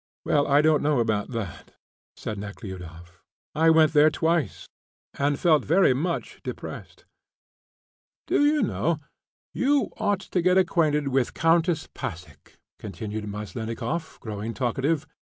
[0.25, 1.75] "Well, I don't know about that,"
[2.15, 3.21] said Nekhludoff.
[3.53, 4.67] "I went there twice,
[5.13, 7.05] and felt very much depressed."
[8.25, 8.99] "Do you know,
[9.53, 15.05] you ought to get acquainted with the Countess Passek," continued Maslennikoff, growing talkative.